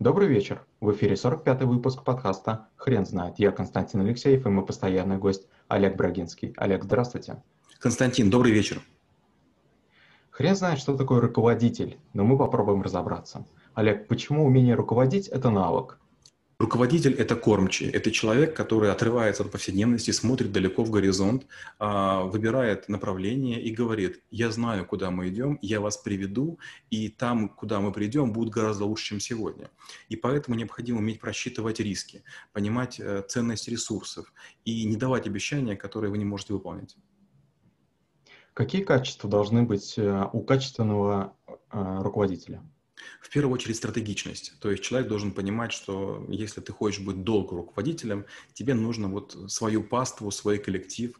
Добрый 0.00 0.28
вечер. 0.28 0.64
В 0.80 0.92
эфире 0.92 1.12
45-й 1.12 1.66
выпуск 1.66 2.04
подкаста 2.04 2.68
«Хрен 2.76 3.04
знает». 3.04 3.34
Я 3.38 3.50
Константин 3.50 4.00
Алексеев 4.00 4.46
и 4.46 4.48
мой 4.48 4.64
постоянный 4.64 5.18
гость 5.18 5.46
Олег 5.68 5.94
Брагинский. 5.96 6.54
Олег, 6.56 6.84
здравствуйте. 6.84 7.42
Константин, 7.78 8.30
добрый 8.30 8.50
вечер. 8.50 8.80
Хрен 10.30 10.56
знает, 10.56 10.78
что 10.78 10.96
такое 10.96 11.20
руководитель, 11.20 11.98
но 12.14 12.24
мы 12.24 12.38
попробуем 12.38 12.80
разобраться. 12.80 13.44
Олег, 13.74 14.08
почему 14.08 14.46
умение 14.46 14.74
руководить– 14.74 15.28
это 15.28 15.50
навык? 15.50 15.98
Руководитель– 16.60 17.14
это 17.18 17.36
кормчий, 17.36 17.88
это 17.88 18.10
человек, 18.10 18.54
который 18.54 18.92
отрывается 18.92 19.42
от 19.42 19.50
повседневности, 19.50 20.10
смотрит 20.10 20.52
далеко 20.52 20.84
в 20.84 20.90
горизонт, 20.90 21.46
а, 21.78 22.24
выбирает 22.24 22.86
направление 22.90 23.62
и 23.62 23.70
говорит, 23.70 24.20
я 24.30 24.50
знаю, 24.50 24.84
куда 24.84 25.10
мы 25.10 25.30
идем, 25.30 25.58
я 25.62 25.80
вас 25.80 25.96
приведу, 25.96 26.58
и 26.90 27.08
там, 27.08 27.48
куда 27.48 27.80
мы 27.80 27.92
придем, 27.92 28.34
будет 28.34 28.50
гораздо 28.50 28.84
лучше, 28.84 29.06
чем 29.06 29.20
сегодня. 29.20 29.70
И 30.10 30.16
поэтому 30.16 30.54
необходимо 30.54 30.98
уметь 30.98 31.18
просчитывать 31.18 31.80
риски, 31.80 32.24
понимать 32.52 33.00
э, 33.00 33.24
ценность 33.26 33.66
ресурсов 33.66 34.30
и 34.66 34.84
не 34.84 34.96
давать 34.96 35.26
обещания, 35.26 35.76
которые 35.76 36.10
вы 36.10 36.18
не 36.18 36.26
можете 36.26 36.52
выполнить. 36.52 36.94
Какие 38.52 38.82
качества 38.82 39.30
должны 39.30 39.62
быть 39.62 39.94
э, 39.96 40.28
у 40.30 40.42
качественного 40.42 41.34
э, 41.48 41.98
руководителя? 42.02 42.62
В 43.20 43.30
первую 43.30 43.54
очередь 43.54 43.76
стратегичность. 43.76 44.54
То 44.60 44.70
есть 44.70 44.82
человек 44.82 45.08
должен 45.08 45.32
понимать, 45.32 45.72
что 45.72 46.24
если 46.28 46.60
ты 46.60 46.72
хочешь 46.72 47.00
быть 47.00 47.22
долго 47.22 47.56
руководителем, 47.56 48.26
тебе 48.52 48.74
нужно 48.74 49.08
вот 49.08 49.36
свою 49.48 49.82
паству, 49.82 50.30
свой 50.30 50.58
коллектив, 50.58 51.18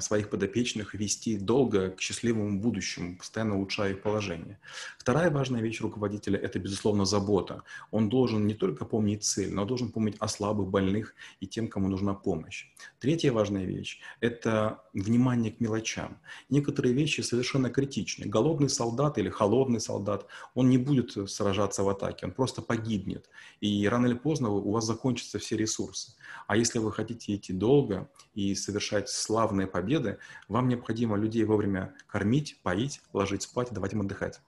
своих 0.00 0.28
подопечных 0.30 0.94
вести 0.94 1.38
долго 1.38 1.90
к 1.90 2.00
счастливому 2.00 2.60
будущему, 2.60 3.16
постоянно 3.16 3.56
улучшая 3.56 3.92
их 3.92 4.02
положение. 4.02 4.58
Вторая 4.98 5.30
важная 5.30 5.60
вещь 5.60 5.80
руководителя– 5.80 6.38
это, 6.42 6.58
безусловно, 6.58 7.04
забота. 7.04 7.62
Он 7.90 8.08
должен 8.08 8.46
не 8.46 8.54
только 8.54 8.84
помнить 8.84 9.22
цель, 9.24 9.54
но 9.54 9.64
должен 9.64 9.92
помнить 9.92 10.16
о 10.18 10.28
слабых, 10.28 10.68
больных 10.68 11.14
и 11.40 11.46
тем, 11.46 11.68
кому 11.68 11.88
нужна 11.88 12.14
помощь. 12.14 12.66
Третья 12.98 13.32
важная 13.32 13.64
вещь– 13.64 14.00
это 14.20 14.82
внимание 14.94 15.52
к 15.52 15.60
мелочам. 15.60 16.18
Некоторые 16.50 16.92
вещи 16.92 17.20
совершенно 17.20 17.70
критичны. 17.70 18.26
Голодный 18.26 18.68
солдат 18.68 19.18
или 19.18 19.30
холодный 19.30 19.80
солдат, 19.80 20.26
он 20.54 20.70
не 20.70 20.78
будет 20.78 21.30
сражаться 21.30 21.84
в 21.84 21.88
атаке, 21.88 22.26
он 22.26 22.32
просто 22.32 22.62
погибнет. 22.62 23.30
И 23.60 23.86
рано 23.86 24.06
или 24.06 24.14
поздно 24.14 24.50
у 24.50 24.72
вас 24.72 24.84
закончатся 24.84 25.38
все 25.38 25.56
ресурсы. 25.56 26.14
А 26.48 26.56
если 26.56 26.80
вы 26.80 26.92
хотите 26.92 27.36
идти 27.36 27.52
долго 27.52 28.10
и 28.34 28.54
совершать 28.54 29.08
славные 29.08 29.67
победы, 29.68 30.18
вам 30.48 30.68
необходимо 30.68 31.16
людей 31.16 31.44
вовремя 31.44 31.94
кормить, 32.06 32.60
поить, 32.62 33.00
ложить 33.12 33.42
спать, 33.42 33.70
давать 33.70 33.92
им 33.92 34.00
отдыхать. 34.00 34.40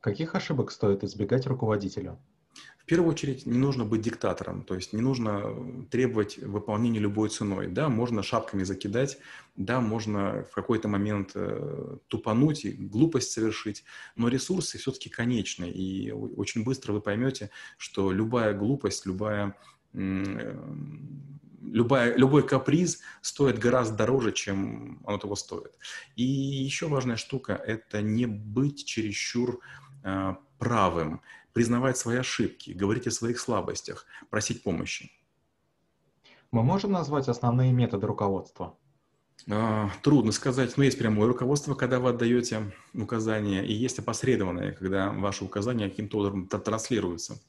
Каких 0.00 0.34
ошибок 0.34 0.70
стоит 0.70 1.02
избегать 1.04 1.46
руководителю? 1.46 2.18
В 2.78 2.84
первую 2.88 3.12
очередь 3.12 3.44
не 3.44 3.58
нужно 3.58 3.84
быть 3.84 4.00
диктатором, 4.00 4.62
то 4.62 4.74
есть 4.74 4.94
не 4.94 5.02
нужно 5.02 5.86
требовать 5.90 6.38
выполнения 6.38 6.98
любой 6.98 7.28
ценой. 7.28 7.66
Да, 7.66 7.90
можно 7.90 8.22
шапками 8.22 8.64
закидать, 8.64 9.18
да, 9.56 9.80
можно 9.80 10.46
в 10.50 10.54
какой-то 10.54 10.88
момент 10.88 11.32
э, 11.34 11.98
тупануть 12.08 12.64
и 12.64 12.72
глупость 12.72 13.32
совершить, 13.32 13.84
но 14.16 14.28
ресурсы 14.28 14.78
все-таки 14.78 15.10
конечны, 15.10 15.66
и 15.66 16.10
очень 16.12 16.64
быстро 16.64 16.94
вы 16.94 17.02
поймете, 17.02 17.50
что 17.76 18.10
любая 18.10 18.54
глупость, 18.54 19.04
любая 19.04 19.54
э, 19.92 20.56
любая, 21.60 22.16
любой 22.16 22.46
каприз 22.46 23.00
стоит 23.20 23.58
гораздо 23.58 23.96
дороже, 23.96 24.32
чем 24.32 25.00
оно 25.06 25.18
того 25.18 25.36
стоит. 25.36 25.72
И 26.16 26.22
еще 26.24 26.88
важная 26.88 27.16
штука– 27.16 27.52
это 27.66 28.02
не 28.02 28.26
быть 28.26 28.84
чересчур 28.84 29.60
э, 30.04 30.34
правым 30.58 31.20
признавать 31.52 31.96
свои 31.96 32.18
ошибки, 32.18 32.70
говорить 32.70 33.06
о 33.06 33.10
своих 33.10 33.40
слабостях, 33.40 34.06
просить 34.30 34.62
помощи. 34.62 35.10
Мы 36.50 36.62
можем 36.62 36.92
назвать 36.92 37.28
основные 37.28 37.72
методы 37.72 38.06
руководства? 38.06 38.78
А, 39.50 39.90
трудно 40.02 40.32
сказать, 40.32 40.76
но 40.76 40.84
есть 40.84 40.98
прямое 40.98 41.26
руководство, 41.26 41.74
когда 41.74 42.00
вы 42.00 42.10
отдаете 42.10 42.72
указания, 42.94 43.64
и 43.64 43.72
есть 43.72 43.98
опосредованное, 43.98 44.72
когда 44.72 45.10
ваши 45.10 45.44
указания 45.44 45.88
каким-то 45.88 46.18
образом 46.18 46.48
транслируются. 46.48 47.40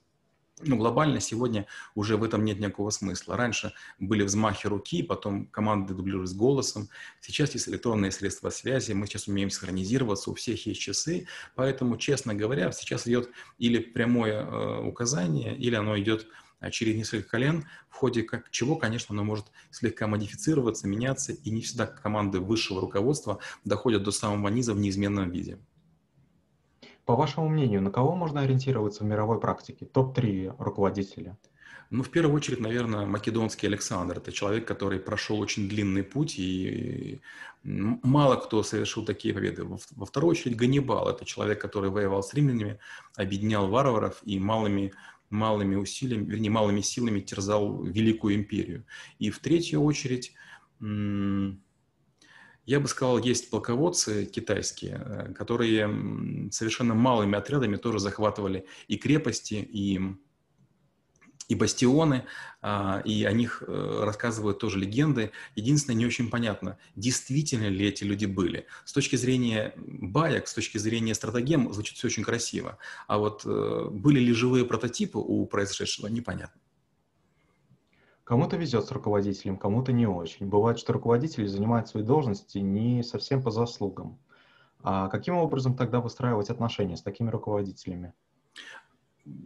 Но 0.62 0.75
глобально 0.75 1.20
сегодня 1.20 1.68
уже 1.96 2.18
в 2.18 2.24
этом 2.24 2.44
нет 2.44 2.59
никакого 2.59 2.90
смысла. 2.90 3.38
Раньше 3.38 3.74
были 3.97 4.24
взмахи 4.24 4.68
руки, 4.68 5.03
потом 5.03 5.47
команды 5.47 5.94
дублировались 5.94 6.34
голосом. 6.34 6.90
Сейчас 7.22 7.53
есть 7.53 7.70
электронные 7.70 8.12
средства 8.12 8.50
связи, 8.50 8.92
мы 8.92 9.08
сейчас 9.08 9.28
умеем 9.28 9.50
синхронизироваться, 9.50 10.31
у 10.31 10.34
всех 10.34 10.66
есть 10.66 10.81
часы. 10.81 11.28
Поэтому, 11.56 11.98
честно 11.98 12.34
говоря, 12.36 12.72
сейчас 12.72 13.08
идет 13.08 13.30
или 13.58 13.80
прямое 13.80 14.44
э, 14.44 14.81
указание, 14.86 15.56
или 15.56 15.75
оно 15.75 15.98
идет 15.98 16.28
э, 16.59 16.69
через 16.72 16.96
несколько 16.96 17.30
колен, 17.30 17.66
в 17.90 17.96
ходе 17.96 18.24
как, 18.24 18.50
чего, 18.52 18.75
конечно, 18.75 19.14
оно 19.14 19.24
может 19.24 19.46
слегка 19.72 20.08
модифицироваться, 20.08 20.88
меняться, 20.88 21.31
и 21.31 21.50
не 21.52 21.62
всегда 21.62 21.88
команды 21.88 22.40
высшего 22.40 22.81
руководства 22.81 23.40
доходят 23.64 24.03
до 24.03 24.12
самого 24.12 24.50
низа 24.50 24.74
в 24.74 24.80
неизменном 24.80 25.31
виде. 25.31 25.59
По 27.09 27.16
вашему 27.16 27.50
мнению, 27.50 27.81
на 27.81 27.90
кого 27.90 28.14
можно 28.16 28.42
ориентироваться 28.42 29.03
в 29.03 29.08
мировой 29.08 29.40
практике? 29.40 29.88
Топ-3 29.88 30.53
руководителя. 30.59 31.40
Ну, 31.90 32.03
в 32.03 32.12
первую 32.12 32.36
очередь, 32.36 32.59
наверное, 32.59 33.08
македонский 33.08 33.66
Александр. 33.66 34.18
Это 34.20 34.31
человек, 34.31 34.68
который 34.68 35.00
прошел 35.00 35.40
очень 35.40 35.68
длинный 35.68 36.03
путь, 36.03 36.36
и 36.38 37.19
мало 37.64 38.36
кто 38.36 38.62
совершил 38.62 39.06
такие 39.06 39.34
победы. 39.34 39.64
Во 39.64 40.06
вторую 40.06 40.30
очередь, 40.30 40.56
Ганнибал. 40.56 41.09
Это 41.09 41.25
человек, 41.25 41.59
который 41.59 41.90
воевал 41.90 42.22
с 42.22 42.31
римлянами, 42.36 42.78
объединял 43.16 43.68
варваров 43.69 44.22
и 44.24 44.38
малыми 44.38 44.94
малыми 45.31 45.78
усилиями, 45.78 46.25
вернее, 46.25 46.52
малыми 46.52 46.81
силами 46.81 47.22
терзал 47.22 47.81
великую 47.81 48.36
империю. 48.36 48.86
И 49.18 49.31
в 49.31 49.40
третью 49.40 49.81
очередь, 49.81 50.36
я 52.69 52.80
бы 52.80 52.88
сказал, 52.88 53.18
есть 53.18 53.50
полководцы 53.50 54.25
китайские, 54.25 55.02
э, 55.03 55.34
которые 55.34 55.88
совершенно 56.52 56.94
малыми 56.94 57.35
отрядами 57.35 57.78
тоже 57.78 57.97
захватывали 57.97 58.68
и 58.88 58.96
крепости, 58.97 59.56
и, 59.56 60.00
и 61.47 61.56
бастионы, 61.56 62.25
а, 62.62 63.02
и 63.03 63.24
о 63.24 63.31
них 63.31 63.63
э, 63.66 64.02
рассказывают 64.03 64.59
тоже 64.59 64.78
легенды. 64.78 65.31
Единственное, 65.56 65.97
не 65.97 66.06
очень 66.06 66.30
понятно, 66.30 66.78
действительно 66.96 67.69
ли 67.69 67.88
эти 67.88 68.03
люди 68.03 68.28
были. 68.28 68.68
С 68.86 68.94
точки 68.94 69.16
зрения 69.16 69.74
баек, 69.75 70.47
с 70.47 70.53
точки 70.53 70.78
зрения 70.78 71.16
стратегем 71.16 71.74
звучит 71.74 71.97
все 71.97 72.06
очень 72.06 72.24
красиво. 72.24 72.78
А 73.07 73.18
вот 73.18 73.41
э, 73.46 73.88
были 73.90 74.19
ли 74.19 74.31
живые 74.31 74.63
прототипы 74.63 75.18
у 75.18 75.47
произошедшего, 75.47 76.06
непонятно. 76.06 76.62
Кому-то 78.29 78.57
везет 78.57 78.85
с 78.85 78.91
руководителем, 78.91 79.57
кому-то 79.57 79.91
не 79.91 80.06
очень. 80.06 80.45
Бывает, 80.45 80.78
что 80.78 80.94
руководители 80.94 81.47
занимают 81.47 81.88
свои 81.88 82.03
должности 82.03 82.59
не 82.59 83.01
совсем 83.01 83.41
по 83.41 83.50
заслугам. 83.50 84.19
А 84.84 85.07
каким 85.07 85.34
образом 85.34 85.75
тогда 85.75 86.00
выстраивать 86.00 86.51
отношения 86.51 86.95
с 86.95 87.01
такими 87.01 87.31
руководителями? 87.31 88.13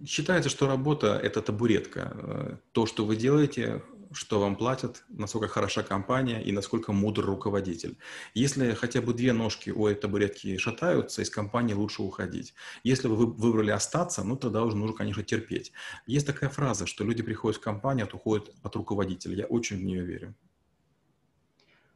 Считается, 0.06 0.50
что 0.50 0.68
работа– 0.68 1.18
это 1.24 1.42
табуретка. 1.42 2.60
То, 2.74 2.86
что 2.86 3.06
вы 3.06 3.16
делаете, 3.16 3.82
что 4.14 4.40
вам 4.40 4.56
платят, 4.56 5.04
насколько 5.10 5.48
хороша 5.48 5.84
компания 5.84 6.42
и 6.42 6.52
насколько 6.52 6.92
мудр 6.94 7.26
руководитель. 7.26 7.98
Если 8.34 8.74
хотя 8.74 9.02
бы 9.02 9.14
две 9.14 9.34
ножки 9.34 9.70
у 9.70 9.88
этой 9.88 10.02
табуретки 10.02 10.58
шатаются, 10.58 11.22
из 11.22 11.30
компании 11.30 11.74
лучше 11.74 12.02
уходить. 12.02 12.54
Если 12.84 13.08
вы 13.08 13.26
выбрали 13.26 13.72
остаться, 13.72 14.24
ну 14.24 14.36
тогда 14.36 14.64
уже 14.64 14.78
нужно, 14.78 14.96
конечно, 14.96 15.24
терпеть. 15.24 15.72
Есть 16.06 16.28
такая 16.28 16.50
фраза, 16.50 16.86
что 16.86 17.04
люди 17.04 17.24
приходят 17.24 17.58
в 17.58 17.64
компанию, 17.64 18.08
а 18.12 18.16
уходят 18.16 18.52
от 18.64 18.76
руководителя. 18.76 19.36
Я 19.36 19.46
очень 19.46 19.78
в 19.78 19.84
нее 19.84 20.04
верю. 20.04 20.36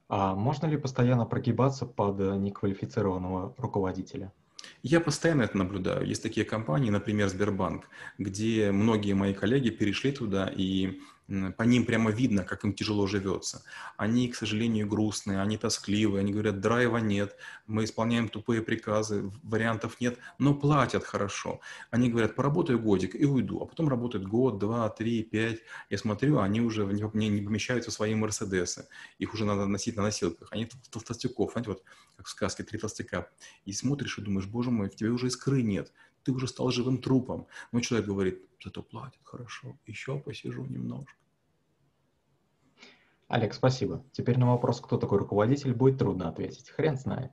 А 0.09 0.35
можно 0.35 0.67
ли 0.67 0.77
постоянно 0.77 1.25
прогибаться 1.25 1.85
под 1.85 2.19
неквалифицированного 2.19 3.53
руководителя? 3.57 4.31
Я 4.83 4.99
постоянно 4.99 5.43
это 5.43 5.57
наблюдаю. 5.57 6.05
Есть 6.05 6.23
такие 6.23 6.45
компании, 6.45 6.89
например, 6.89 7.29
Сбербанк, 7.29 7.89
где 8.17 8.71
многие 8.71 9.13
мои 9.13 9.33
коллеги 9.33 9.69
перешли 9.69 10.11
туда, 10.11 10.51
и 10.53 11.01
по 11.27 11.63
ним 11.63 11.85
прямо 11.85 12.11
видно, 12.11 12.45
как 12.45 12.63
им 12.63 12.73
тяжело 12.73 13.05
живется. 13.05 13.63
Они, 13.97 14.29
к 14.29 14.35
сожалению, 14.35 14.87
грустные, 14.87 15.41
они 15.41 15.57
тоскливые, 15.57 16.21
они 16.21 16.31
говорят, 16.31 16.61
драйва 16.61 16.97
нет, 16.97 17.35
мы 17.65 17.83
исполняем 17.83 18.29
тупые 18.29 18.61
приказы, 18.61 19.29
вариантов 19.43 19.99
нет, 19.99 20.17
но 20.39 20.53
платят 20.53 21.03
хорошо. 21.03 21.59
Они 21.91 22.09
говорят, 22.09 22.35
поработаю 22.35 22.79
годик 22.79 23.13
и 23.13 23.25
уйду, 23.25 23.61
а 23.61 23.65
потом 23.65 23.89
работают 23.89 24.25
год, 24.25 24.57
два, 24.57 24.89
три, 24.89 25.21
пять. 25.21 25.59
Я 25.89 25.97
смотрю, 25.97 26.39
они 26.39 26.61
уже 26.61 26.85
не, 26.85 27.27
не 27.27 27.41
помещаются 27.41 27.91
в 27.91 27.93
свои 27.93 28.15
Мерседесы, 28.15 28.87
их 29.19 29.33
уже 29.33 29.43
надо 29.43 29.65
носить 29.65 29.97
на 29.97 30.03
носилках. 30.03 30.47
Они 30.51 30.69
толстяков, 30.89 31.51
знаете, 31.51 31.71
вот 31.71 31.83
как 32.15 32.25
в 32.25 32.29
сказке 32.29 32.63
«Три 32.63 32.79
толстяка». 32.79 33.27
И 33.65 33.73
смотришь 33.73 34.17
и 34.17 34.21
думаешь, 34.21 34.47
боже 34.47 34.71
мой, 34.71 34.89
в 34.89 34.95
тебе 34.95 35.09
уже 35.09 35.27
искры 35.27 35.61
нет 35.61 35.91
ты 36.27 36.33
уже 36.33 36.49
стал 36.49 36.71
живым 36.71 36.97
трупом. 36.97 37.47
Но 37.71 37.79
человек 37.79 38.05
говорит, 38.05 38.45
зато 38.61 38.83
платят 38.83 39.21
хорошо, 39.23 39.79
еще 39.85 40.19
посижу 40.19 40.65
немножко. 40.65 41.15
Олег, 43.29 43.53
спасибо. 43.53 44.03
Теперь 44.11 44.37
на 44.37 44.51
вопрос, 44.51 44.81
кто 44.81 44.97
такой 44.97 45.19
руководитель, 45.19 45.73
будет 45.73 45.99
трудно 45.99 46.27
ответить. 46.27 46.69
Хрен 46.69 46.97
знает. 46.97 47.31